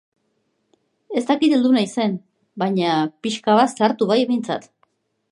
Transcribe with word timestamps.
Ez 1.19 1.21
dakit 1.25 1.51
heldu 1.57 1.73
naizen, 1.75 2.15
baina 2.63 2.95
pixka 3.27 3.57
bat 3.61 3.75
zahartu 3.83 4.09
bai, 4.13 4.17
behintzat. 4.31 4.67